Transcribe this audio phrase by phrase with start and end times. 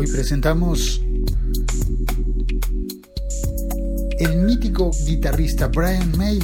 [0.00, 1.02] Hoy presentamos
[4.18, 6.38] el mítico guitarrista Brian May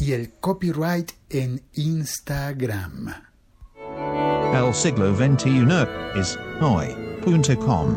[0.00, 3.12] y el copyright en Instagram.
[4.54, 5.66] El siglo XXI
[6.18, 7.88] es hoy.com.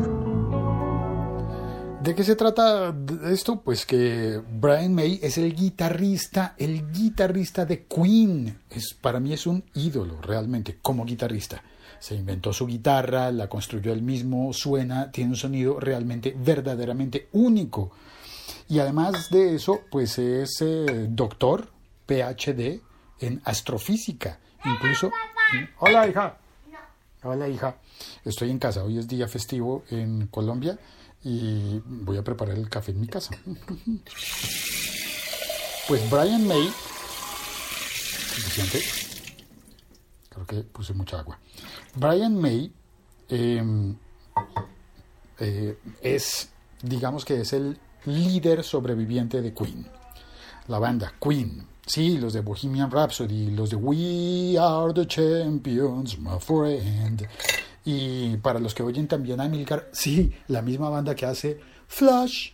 [2.02, 2.94] ¿De qué se trata
[3.24, 3.62] esto?
[3.62, 8.58] Pues que Brian May es el guitarrista, el guitarrista de Queen.
[8.68, 11.62] Es, para mí es un ídolo realmente como guitarrista.
[11.98, 17.92] Se inventó su guitarra, la construyó él mismo, suena, tiene un sonido realmente, verdaderamente único.
[18.68, 21.68] Y además de eso, pues es eh, doctor,
[22.06, 22.80] PhD
[23.20, 24.38] en astrofísica.
[24.64, 25.10] Incluso...
[25.78, 26.38] Hola, hija.
[27.22, 27.76] Hola, hija.
[28.24, 28.84] Estoy en casa.
[28.84, 30.78] Hoy es día festivo en Colombia
[31.24, 33.36] y voy a preparar el café en mi casa.
[35.88, 36.68] Pues Brian May,
[40.36, 41.38] creo que puse mucha agua.
[41.94, 42.70] Brian May
[43.28, 43.96] em,
[45.38, 46.50] eh, es,
[46.82, 49.86] digamos que es el líder sobreviviente de Queen,
[50.68, 51.66] la banda Queen.
[51.86, 57.28] Sí, los de Bohemian Rhapsody, los de We Are the Champions, my friend.
[57.84, 62.50] Y para los que oyen también a Milcar, sí, la misma banda que hace Flash.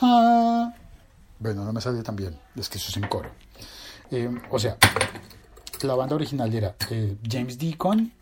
[0.00, 3.30] Bueno, no me sale tan bien, es que eso es en coro.
[4.10, 4.76] Eh, o sea,
[5.84, 8.12] la banda original era eh, James Deacon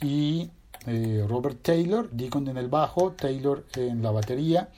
[0.00, 0.50] y
[0.86, 4.70] eh, Robert Taylor, Deacon en el bajo, Taylor en la batería,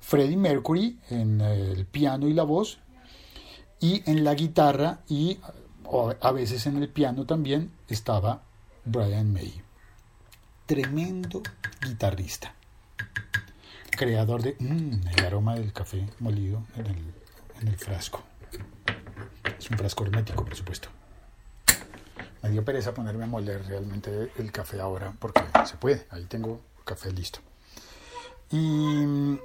[0.00, 2.78] Freddie Mercury en el piano y la voz,
[3.80, 5.38] y en la guitarra y
[6.20, 8.42] a veces en el piano también estaba
[8.84, 9.62] Brian May
[10.70, 11.42] tremendo
[11.84, 12.54] guitarrista,
[13.90, 17.14] creador de mm, el aroma del café molido en el,
[17.60, 18.22] en el frasco.
[19.58, 20.88] Es un frasco hermético, por supuesto.
[22.42, 26.06] Me dio pereza ponerme a moler realmente el café ahora porque se puede.
[26.10, 27.40] Ahí tengo café listo.
[28.50, 29.38] Y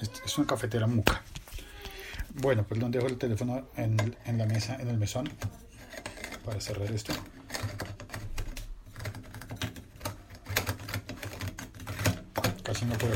[0.00, 1.22] es una cafetera muca.
[2.34, 5.30] Bueno, perdón, dejo el teléfono en, en la mesa, en el mesón,
[6.44, 7.14] para cerrar esto.
[12.62, 13.14] Casi no puedo.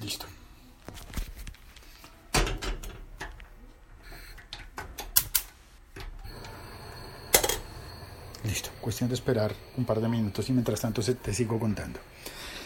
[0.00, 0.26] Listo.
[8.44, 8.70] Listo.
[8.80, 11.98] Cuestión de esperar un par de minutos y mientras tanto te sigo contando.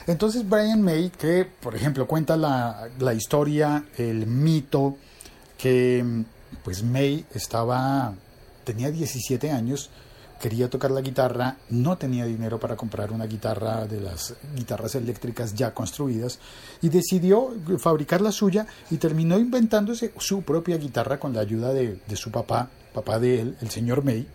[0.07, 4.97] Entonces Brian May, que por ejemplo cuenta la, la historia, el mito,
[5.57, 6.25] que
[6.65, 8.13] pues May estaba,
[8.65, 9.91] tenía 17 años,
[10.43, 15.55] quería tocar la guitarra, no tenía dinero para comprar una guitarra de las guitarras eléctricas
[15.55, 16.41] ya construidas
[16.83, 22.01] y decidió fabricar la suya y terminó inventándose su propia guitarra con la ayuda de,
[22.17, 24.27] su papá, papá de él, el señor May.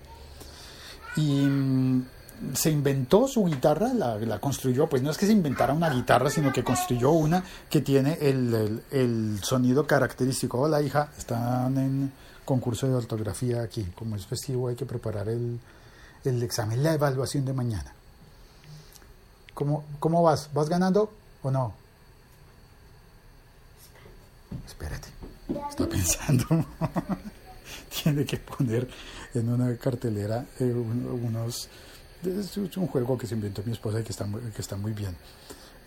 [1.17, 2.05] Y mm,
[2.53, 6.53] se inventó su guitarra, la, construyó, pues no es que se inventara una guitarra, sino
[6.53, 10.59] que construyó una que tiene el, el sonido característico.
[10.59, 12.11] Hola hija, están en
[12.45, 13.83] concurso de ortografía aquí.
[13.95, 15.59] Como es festivo hay que preparar el,
[16.23, 17.93] el examen, la evaluación de mañana.
[19.53, 20.49] ¿Cómo, ¿Cómo vas?
[20.53, 21.11] ¿Vas ganando
[21.41, 21.73] o no?
[24.67, 25.09] Espérate,
[25.69, 26.45] está pensando.
[28.03, 28.87] Tiene que poner
[29.33, 31.69] en una cartelera eh, unos...
[32.23, 34.91] Es un juego que se inventó mi esposa y que está muy, que está muy
[34.91, 35.15] bien.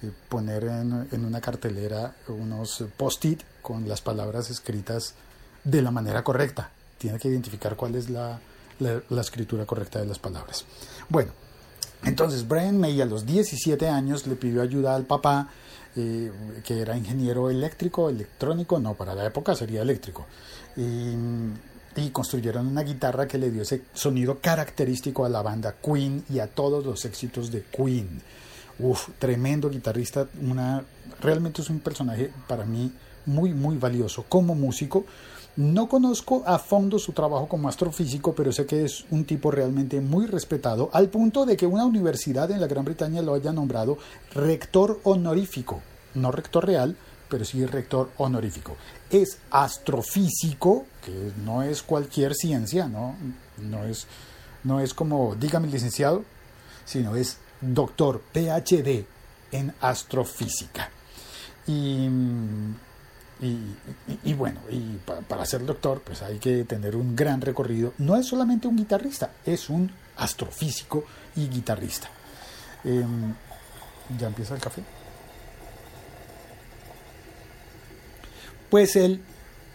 [0.02, 5.14] Eh, poner en, en, una cartelera unos post-it con las palabras escritas
[5.64, 6.70] de la manera correcta.
[6.98, 8.38] Tiene que identificar cuál es la,
[8.80, 10.64] la, escritura correcta de las palabras.
[11.08, 11.32] Bueno,
[12.04, 15.48] entonces Brian May a los 17 años le pidió ayuda al papá,
[15.96, 16.32] eh,
[16.64, 20.26] que era ingeniero eléctrico, electrónico, no, para la época sería eléctrico.
[21.96, 26.38] Y, construyeron una guitarra que le dio ese sonido característico a la banda Queen y
[26.38, 28.22] a todos los éxitos de Queen.
[28.78, 30.82] Uf, tremendo guitarrista, una,
[31.20, 32.90] realmente es un personaje para mí
[33.26, 35.04] muy, muy valioso como músico
[35.56, 40.00] no conozco a fondo su trabajo como astrofísico, pero sé que es un tipo realmente
[40.00, 43.98] muy respetado, al punto de que una universidad en la Gran Bretaña lo haya nombrado
[44.32, 45.82] rector honorífico.
[46.14, 46.96] No rector real,
[47.30, 48.76] pero sí rector honorífico.
[49.10, 53.16] Es astrofísico, que no es cualquier ciencia, no,
[53.58, 54.06] no, es,
[54.64, 56.24] no es como, dígame licenciado,
[56.84, 59.06] sino es doctor PhD
[59.52, 60.90] en astrofísica.
[61.66, 62.08] Y
[63.42, 67.94] y, bueno, y para, ser doctor, pues hay que tener un gran recorrido.
[67.96, 71.04] No es solamente un guitarrista, es un astrofísico
[71.36, 72.08] y guitarrista.
[72.84, 73.34] Em,
[74.18, 74.82] ¿Ya empieza el café?
[78.70, 79.20] Pues él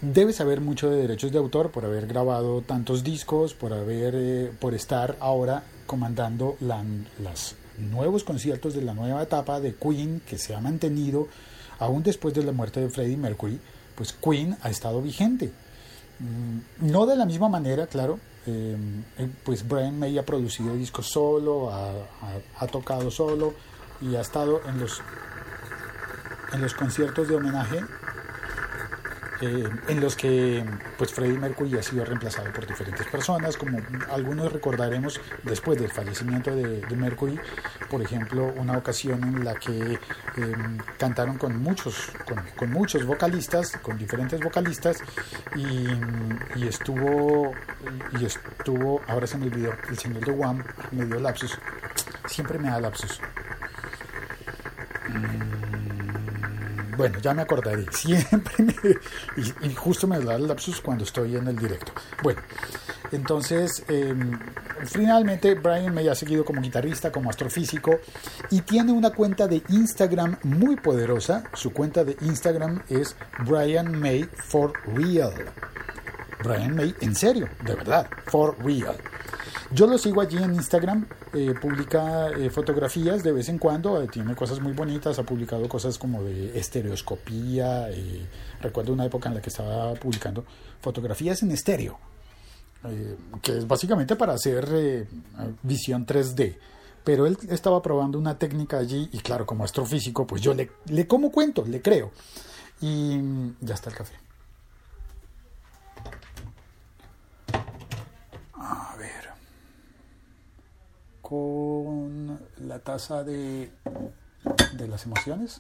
[0.02, 4.52] debe saber mucho de derechos de autor por haber grabado tantos discos, por haber, eh,
[4.58, 6.82] por estar ahora comandando la,
[7.22, 11.28] los nuevos conciertos de la nueva etapa de Queen que se ha mantenido
[11.80, 13.60] aún después de la muerte de Freddie Mercury,
[13.96, 15.52] pues Queen ha estado vigente.
[16.20, 18.18] Mm, no de la misma manera, claro.
[18.48, 18.78] Eh,
[19.18, 21.92] eh, pues Brian May ha producido discos solo, ha,
[22.60, 23.54] ha tocado solo
[24.00, 25.02] y ha estado en los
[26.54, 27.82] en los conciertos de homenaje
[29.42, 30.64] eh, en los que
[30.98, 33.80] pues Freddie Mercury ha sido reemplazado por diferentes personas, como
[34.12, 37.38] algunos recordaremos después del fallecimiento de, Mercury,
[37.90, 40.00] por ejemplo, una ocasión en la que
[40.38, 42.10] em, cantaron con muchos,
[42.56, 45.04] con, muchos vocalistas, con diferentes vocalistas,
[45.56, 47.54] y, estuvo,
[48.20, 51.58] y estuvo, ahora se me olvidó, el señor de Wham me dio lapsus,
[52.28, 53.20] siempre me da lapsus.
[56.98, 57.86] Bueno, ya me acordaré.
[57.92, 58.74] Siempre me,
[59.38, 61.92] y, justo me da el lapsus cuando estoy en el directo.
[62.24, 62.42] Bueno,
[63.12, 64.40] entonces, em,
[64.86, 68.00] finalmente Brian May ha seguido como guitarrista, como astrofísico
[68.52, 71.44] y tiene una cuenta de Instagram muy poderosa.
[71.54, 73.16] Su cuenta de Instagram es
[73.46, 75.34] Brian May for Real.
[76.44, 78.96] Brian May, en serio, de verdad, for real.
[79.76, 84.08] Yo lo sigo allí en Instagram, eh, publica eh, fotografías de vez en cuando, eh,
[84.08, 87.90] tiene cosas muy bonitas, ha publicado cosas como de estereoscopía,
[88.62, 90.46] recuerdo una época en la que estaba publicando
[90.80, 92.00] fotografías en estéreo,
[93.42, 95.08] que es básicamente para hacer
[95.62, 96.58] visión 3D.
[97.04, 101.06] Pero él estaba probando una técnica allí y claro, como astrofísico, pues yo le, le
[101.06, 102.12] como cuento, le creo.
[102.80, 103.20] Y
[103.60, 104.25] ya está el café.
[111.28, 113.72] Con la tasa de,
[114.74, 115.60] de las emociones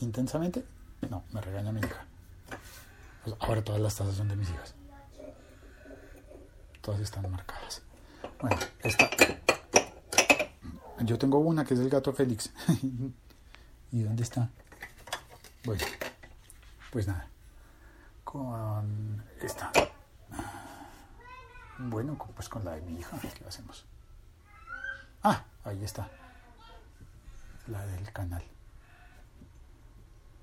[0.00, 0.64] intensamente.
[1.10, 2.06] No, me regaña mi hija.
[3.22, 4.74] Pues ahora todas las tazas son de mis hijas.
[6.80, 7.82] Todas están marcadas.
[8.40, 9.10] Bueno, esta.
[11.00, 12.50] Yo tengo una que es el gato Félix.
[13.92, 14.48] ¿Y dónde está?
[15.64, 15.84] Bueno,
[16.90, 17.28] pues nada.
[18.24, 19.70] Con esta.
[21.76, 23.84] Bueno, pues con la de mi hija, ¿qué hacemos?
[25.22, 26.08] Ah, ahí está.
[27.66, 28.42] La del canal.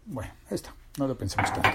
[0.06, 0.74] Bueno, esta.
[0.98, 1.70] No lo pensemos tanto.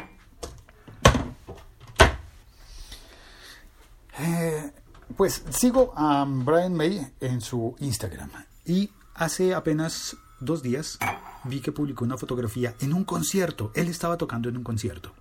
[4.19, 4.73] Eh,
[5.17, 8.31] pues sigo a Brian May en su Instagram
[8.67, 10.99] y hace apenas dos días
[11.45, 13.73] vi que publicó una fotografía en un concierto.
[13.75, 15.13] Él estaba tocando en un concierto.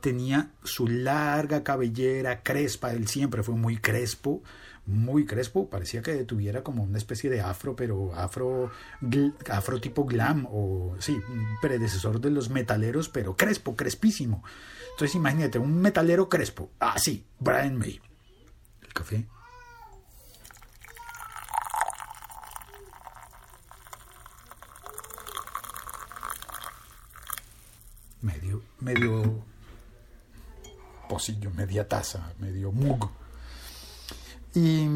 [0.00, 4.42] Tenía su larga cabellera crespa, él siempre fue muy crespo,
[4.86, 8.70] muy crespo, parecía que tuviera como una especie de afro, pero afro,
[9.48, 11.20] afro tipo glam, o sí,
[11.60, 14.42] predecesor de los metaleros, pero crespo, crespísimo.
[14.92, 16.70] Entonces imagínate, un metalero crespo.
[16.80, 18.00] Ah, sí, Brian May.
[18.82, 19.26] El café.
[28.22, 29.49] Medio, medio
[31.54, 33.08] media taza, medio mug.
[34.54, 34.86] Y.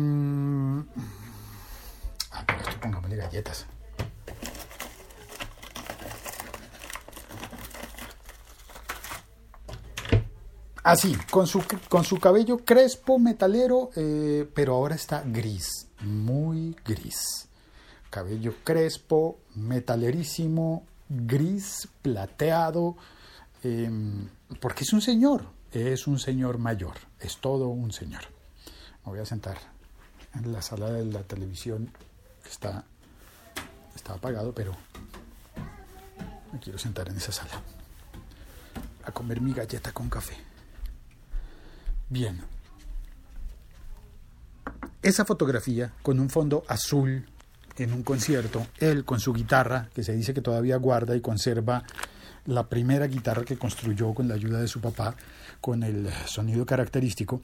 [2.32, 3.67] Ah, pero esto pongámosle galletas.
[10.82, 17.48] Así, con su, con su cabello crespo, metalero, eh, pero ahora está gris, muy gris.
[18.10, 22.96] Cabello crespo, metalerísimo, gris, plateado,
[23.65, 24.29] em,
[24.61, 28.23] porque es un señor, es un señor mayor, es todo un señor.
[29.05, 29.56] Me voy a sentar
[30.35, 31.91] en la sala de la televisión
[32.43, 32.85] que está,
[33.97, 34.77] está apagado, pero
[36.53, 37.61] me quiero sentar en esa sala
[39.05, 40.37] a comer mi galleta con café.
[42.09, 42.43] Bien.
[45.03, 47.27] Esa fotografía con un fondo azul
[47.77, 51.83] en un concierto, él con su guitarra, que se dice que todavía guarda y conserva
[52.46, 55.17] la primera guitarra que construyó con la ayuda de su papá,
[55.60, 57.43] con el sonido característico,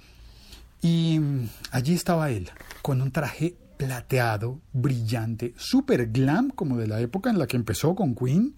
[0.83, 2.51] y mm, allí estaba él,
[2.83, 7.95] con un traje plateado, brillante, super glam, como de la época en la que empezó
[7.95, 8.55] con Queen,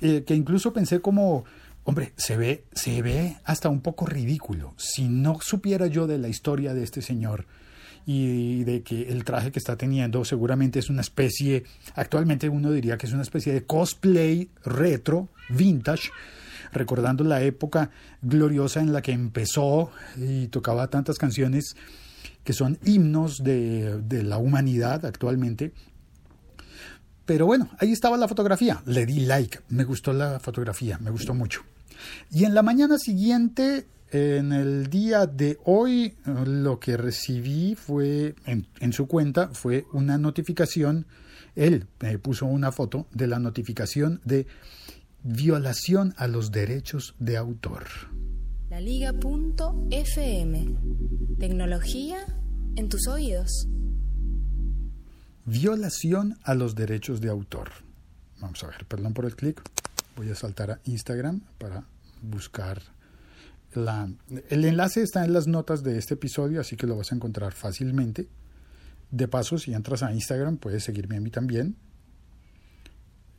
[0.00, 1.44] eh, que incluso pensé como,
[1.84, 4.74] hombre, se ve, se ve hasta un poco ridículo.
[4.76, 7.46] Si no supiera yo de la historia de este señor
[8.06, 11.64] y de que el traje que está teniendo seguramente es una especie,
[11.96, 16.10] actualmente uno diría que es una especie de cosplay retro, vintage,
[16.72, 17.90] recordando la época
[18.22, 21.74] gloriosa en la que empezó y tocaba tantas canciones
[22.44, 25.72] que son himnos de, la humanidad actualmente.
[27.24, 28.82] Pero bueno, ahí estaba la fotografía.
[28.86, 29.58] Le di like.
[29.68, 31.62] Me gustó la fotografía, me gustó mucho.
[32.30, 38.66] Y en la mañana siguiente, en el día de hoy, lo que recibí fue, en,
[38.80, 41.06] en su cuenta, fue una notificación.
[41.54, 44.46] Él me puso una foto de la notificación de
[45.22, 47.84] violación a los derechos de autor.
[48.70, 50.76] La Liga.fm.
[51.38, 52.18] Tecnología
[52.76, 53.68] en tus oídos.
[55.44, 57.70] Violación a los derechos de autor.
[58.40, 59.62] Vamos a ver, perdón por el clic.
[60.16, 61.84] Voy a saltar a Instagram para
[62.22, 62.82] buscar
[63.76, 67.52] El enlace está en las notas de este episodio, así que lo vas a encontrar
[67.52, 68.28] fácilmente.
[69.10, 71.76] De paso, si entras a Instagram, puedes seguirme a mí también.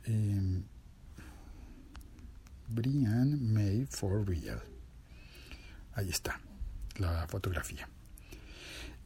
[0.04, 0.62] Eh,
[2.68, 4.62] Brian May for Real.
[5.94, 6.40] Ahí está
[6.98, 7.88] la fotografía.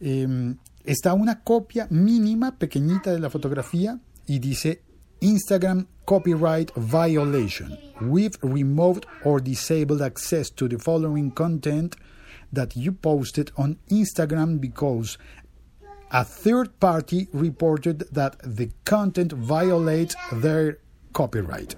[0.00, 4.82] Eh, está una copia mínima, pequeñita de la fotografía y dice
[5.22, 7.78] Instagram copyright violation.
[8.00, 11.96] We've removed or disabled access to the following content
[12.52, 15.16] that you posted on Instagram because
[16.10, 20.78] a third party reported that the content violates their
[21.12, 21.76] copyright.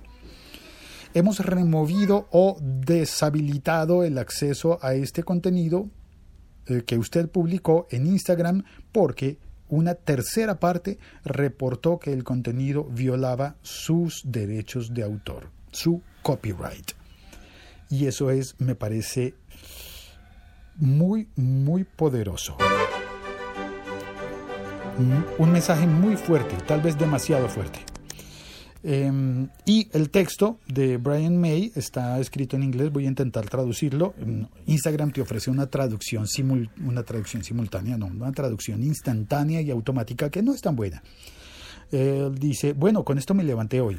[1.15, 5.89] Hemos removido o deshabilitado el acceso a este contenido
[6.67, 13.57] eh, que usted publicó en Instagram porque una tercera parte reportó que el contenido violaba
[13.63, 16.93] sus derechos de autor, su copyright.
[17.91, 19.35] Y eso es, me parece,
[20.77, 22.57] muy, muy poderoso.
[25.39, 27.81] Un mensaje muy fuerte, tal vez demasiado fuerte.
[28.87, 34.15] Eh, y el texto de Brian May está escrito en inglés, voy a intentar traducirlo.
[34.67, 36.27] Instagram te ofrece una traducción,
[36.85, 41.03] una traducción simultánea, no, una traducción instantánea y automática que no es tan buena.
[41.91, 43.99] Él dice, bueno, con esto me levanté hoy.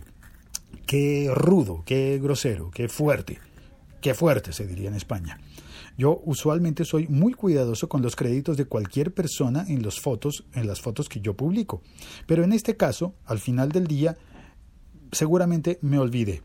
[0.86, 3.40] Qué rudo, qué grosero, qué fuerte,
[4.02, 5.40] qué fuerte se diría en España.
[5.98, 10.68] Yo usualmente soy muy cuidadoso con los créditos de cualquier persona en, los fotos, en
[10.68, 11.82] las fotos que yo publico.
[12.28, 14.18] Pero en este caso, al final del día,
[15.16, 16.44] seguramente me olvidé.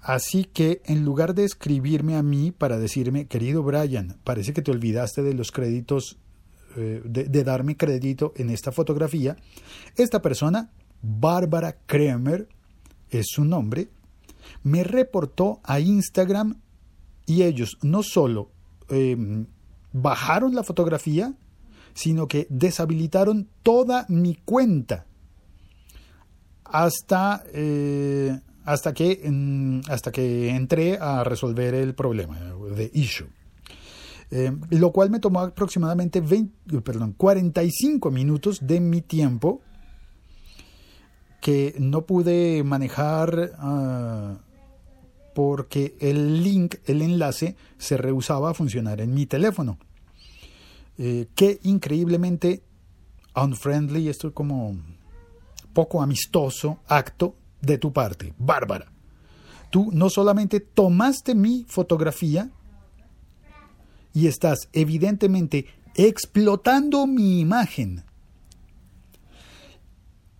[0.00, 4.70] Así que en lugar de escribirme a mí para decirme, querido Brian, parece que te
[4.70, 6.18] olvidaste de los créditos,
[6.76, 9.36] eh, de, darme crédito en esta fotografía,
[9.96, 10.70] esta persona,
[11.02, 12.48] Bárbara Kremer,
[13.10, 13.88] es su nombre,
[14.62, 16.60] me reportó a Instagram
[17.26, 18.50] y ellos no solo
[18.90, 19.44] eh,
[19.92, 21.34] bajaron la fotografía,
[21.94, 25.06] sino que deshabilitaron toda mi cuenta
[26.70, 32.38] hasta, eh, hasta, que, hasta que entré a resolver el problema
[32.74, 33.28] de issue.
[34.30, 39.62] Eh, lo cual me tomó aproximadamente 20, perdón, 45 minutos de mi tiempo
[41.40, 44.36] que no pude manejar uh,
[45.34, 49.78] porque el link, el enlace, se rehusaba a funcionar en mi teléfono.
[50.98, 52.64] Eh, que increíblemente
[53.36, 54.76] unfriendly, esto es como
[55.72, 58.92] poco amistoso acto de tu parte, Bárbara.
[59.70, 62.50] Tú no solamente tomaste mi fotografía
[64.14, 68.04] y estás evidentemente explotando mi imagen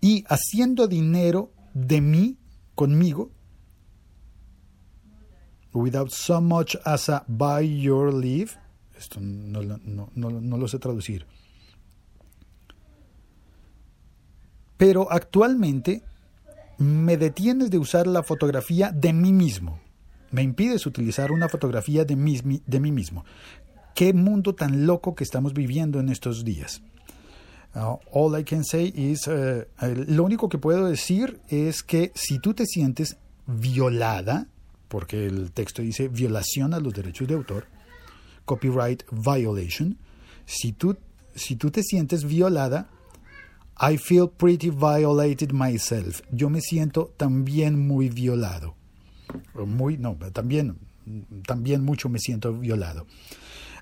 [0.01, 2.37] y haciendo dinero de mí
[2.75, 3.31] conmigo
[5.73, 8.53] without so much as a by your leave
[8.97, 11.27] esto no, no, no, no lo sé traducir
[14.79, 16.03] pero actualmente
[16.79, 19.81] me detienes de usar la fotografía de mí mismo.
[20.31, 23.25] Me impides utilizar una fotografía de mí, de mí mismo.
[23.95, 26.81] Qué mundo tan loco que estamos viviendo en estos días.
[27.75, 29.65] Uh, all I can say is, uh,
[30.07, 33.17] lo único que puedo decir es que si tú te sientes
[33.47, 34.47] violada,
[34.89, 37.67] porque el texto dice violación a los derechos de autor,
[38.45, 39.99] copyright violation,
[40.47, 40.97] si tú,
[41.35, 42.89] si tú te sientes violada,
[43.81, 46.23] I feel pretty violated myself.
[46.33, 48.75] Yo me siento también muy violado.
[49.55, 50.79] Muy, no, también,
[51.47, 53.07] también mucho me siento violado.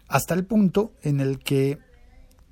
[0.09, 1.79] Hasta el punto en el que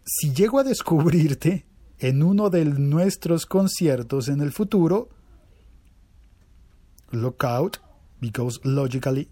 [0.04, 1.66] si llego a descubrirte
[1.98, 5.08] en uno de nuestros conciertos en el futuro,
[7.10, 7.78] look out,
[8.20, 9.28] because logically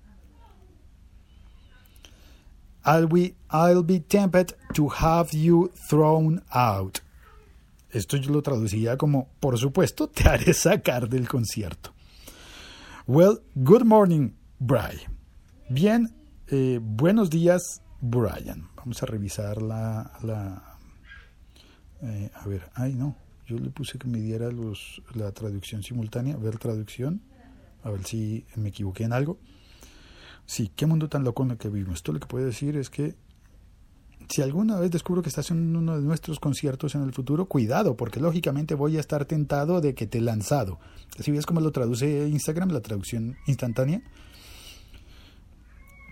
[2.85, 7.00] I'll be, I'll be tempted to have you thrown out.
[7.93, 11.93] Esto yo lo traducía como, por supuesto, te haré sacar del concierto.
[13.07, 15.13] Well, good morning, Brian.
[15.69, 16.09] Bien,
[16.49, 18.71] eh, buenos días, Brian.
[18.77, 20.79] Vamos a revisar la...
[22.01, 23.15] eh, a ver, ay no,
[23.47, 24.49] yo le puse que me diera
[25.15, 27.21] la traducción simultánea, ver traducción,
[27.83, 29.39] a ver si me equivoqué en algo.
[30.47, 31.97] Sí, qué mundo tan loco en el que vivimos.
[31.97, 33.17] Esto lo que puedo decir es que
[34.29, 37.97] si alguna vez descubro que estás en uno de nuestros conciertos en el futuro, cuidado,
[37.97, 40.79] porque lógicamente voy a estar tentado de que te he lanzado.
[41.19, 44.02] Si ves cómo lo traduce Instagram, la traducción instantánea,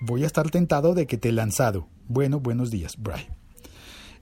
[0.00, 1.88] voy a estar tentado de que te he lanzado.
[2.09, 3.26] Bueno, buenos días, Brian.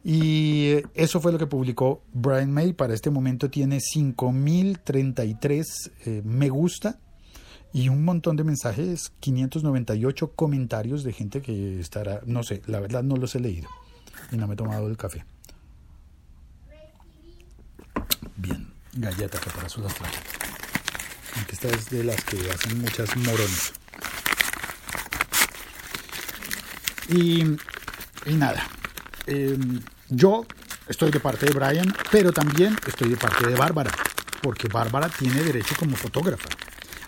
[0.04, 2.72] Y eso fue lo que publicó Brian May.
[2.72, 5.64] Para este momento tiene 5.033
[6.06, 7.00] eh, me gusta
[7.72, 13.02] y un montón de mensajes, 598 comentarios de gente que estará, no sé, la verdad
[13.02, 13.68] no los he leído
[14.32, 15.24] y no me he tomado el café.
[18.36, 20.18] Bien, galleta que para las traje.
[21.36, 23.72] Aunque esta es de las que hacen muchas morones.
[27.08, 27.42] Y,
[28.26, 28.62] y nada,
[29.26, 29.58] eh,
[30.08, 30.46] yo
[30.88, 33.90] estoy de parte de Brian, pero también estoy de parte de Bárbara,
[34.42, 36.48] porque Bárbara tiene derecho como fotógrafa.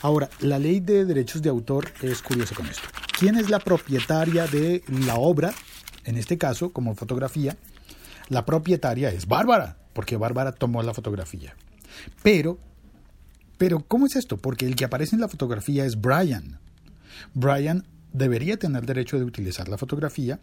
[0.02, 2.88] Ahora, la ley de derechos de autor es curiosa con esto.
[3.18, 5.52] ¿Quién es la propietaria de la obra?
[6.04, 7.56] En este caso, como fotografía,
[8.28, 11.54] la propietaria es Bárbara, porque Bárbara tomó la fotografía.
[12.22, 12.58] Pero,
[13.58, 14.38] pero, ¿cómo es esto?
[14.38, 16.58] Porque el que aparece en la fotografía es Brian.
[17.34, 20.40] Brian debería tener derecho de utilizar la fotografía.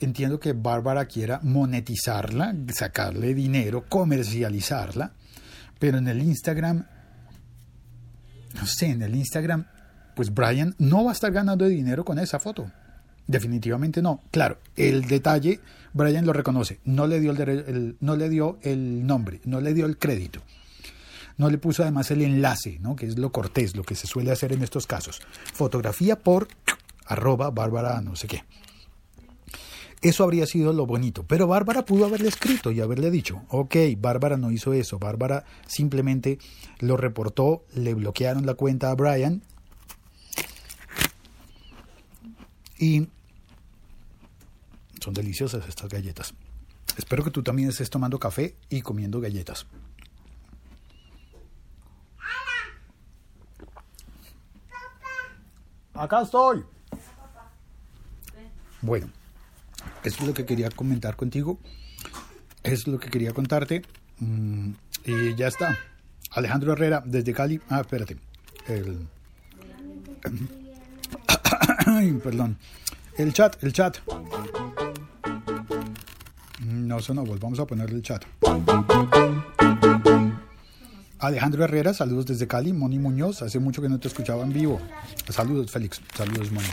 [0.00, 5.12] Entiendo que Bárbara quiera monetizarla, sacarle dinero, comercializarla,
[5.78, 6.84] pero en el Instagram
[8.56, 9.66] no sé, en el Instagram,
[10.14, 12.70] pues Brian no va a estar ganando dinero con esa foto.
[13.26, 14.22] Definitivamente no.
[14.30, 15.60] Claro, el detalle,
[15.92, 16.80] Brian lo reconoce.
[16.84, 20.42] No le dio el, no le dio el nombre, no le dio el crédito.
[21.36, 22.96] No le puso además el enlace, ¿no?
[22.96, 25.20] que es lo cortés, lo que se suele hacer en estos casos.
[25.52, 26.48] Fotografía por
[27.04, 28.44] arroba bárbara no sé qué.
[30.02, 31.24] Eso habría sido lo bonito.
[31.24, 34.98] Pero Bárbara pudo haberle escrito y haberle dicho, ok, Bárbara no hizo eso.
[34.98, 36.38] Bárbara simplemente
[36.80, 39.42] lo reportó, le bloquearon la cuenta a Brian.
[42.78, 43.08] Y
[45.00, 46.34] son deliciosas estas galletas.
[46.98, 49.66] Espero que tú también estés tomando café y comiendo galletas.
[55.94, 56.62] Acá estoy.
[58.82, 59.10] Bueno.
[60.06, 61.58] Eso es lo que quería comentar contigo.
[62.62, 63.82] Es lo que quería contarte.
[64.20, 64.70] Mm,
[65.04, 65.76] y ya está.
[66.30, 67.60] Alejandro Herrera, desde Cali.
[67.68, 68.16] Ah, espérate.
[68.68, 69.08] El...
[72.22, 72.56] perdón.
[73.18, 73.96] El chat, el chat.
[76.64, 78.24] No sonó, volvamos a ponerle el chat.
[81.18, 82.72] Alejandro Herrera, saludos desde Cali.
[82.72, 84.80] Moni Muñoz, hace mucho que no te escuchaba en vivo.
[85.28, 86.00] Saludos, Félix.
[86.14, 86.68] Saludos, Moni.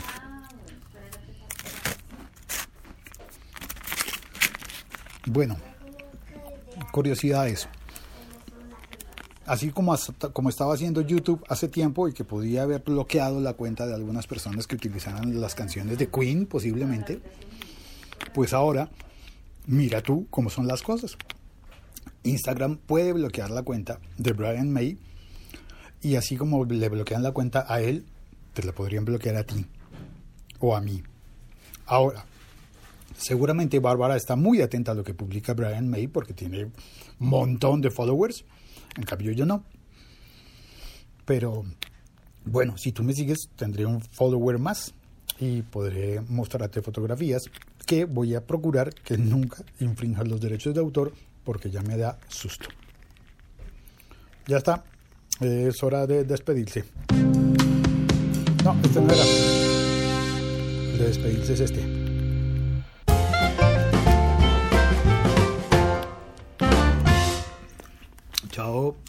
[5.26, 5.56] Bueno,
[6.92, 7.68] curiosidades.
[9.46, 9.94] Así como,
[10.32, 14.26] como estaba haciendo YouTube hace tiempo y que podía haber bloqueado la cuenta de algunas
[14.26, 17.20] personas que utilizaran las canciones de Queen, posiblemente,
[18.34, 18.90] pues ahora
[19.66, 21.16] mira tú cómo son las cosas.
[22.22, 24.98] Instagram puede bloquear la cuenta de Brian May
[26.00, 28.04] y así como le bloquean la cuenta a él,
[28.54, 29.66] te la podrían bloquear a ti
[30.58, 31.02] o a mí.
[31.86, 32.24] Ahora,
[33.16, 36.72] Seguramente Bárbara está muy atenta a lo que publica Brian May porque tiene un
[37.18, 38.44] montón de followers.
[38.96, 39.64] En cambio yo no.
[41.24, 41.64] Pero
[42.44, 44.92] bueno, si tú me sigues tendré un follower más
[45.38, 47.44] y podré mostrarte fotografías
[47.86, 51.12] que voy a procurar que nunca infrinjan los derechos de autor
[51.44, 52.68] porque ya me da susto.
[54.46, 54.84] Ya está.
[55.40, 56.84] Es hora de despedirse.
[58.64, 59.24] No, este no era.
[60.98, 62.03] De despedirse es este.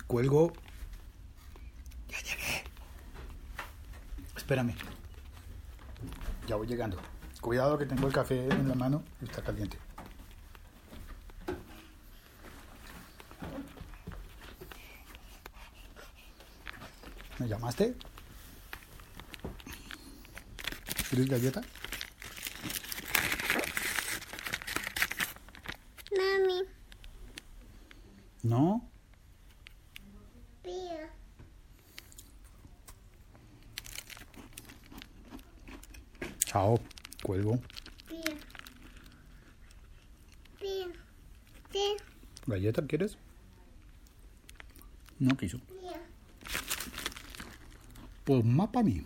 [0.08, 0.52] Cuelgo.
[2.10, 2.63] Ya llegué.
[4.36, 4.76] Espérame.
[6.46, 6.98] Ya voy llegando.
[7.39, 9.78] Cuidado que tengo el café en la mano y está caliente.
[17.39, 17.96] ¿Me llamaste?
[21.10, 21.62] ¿Quieres galleta?
[26.12, 26.63] Mami.
[28.44, 28.96] ¿No?
[36.56, 36.80] Chao,
[37.22, 37.60] cuelgo.
[42.65, 43.17] ¿Galleta quieres?
[45.19, 45.60] No quiso.
[48.23, 49.06] Pues más para mí.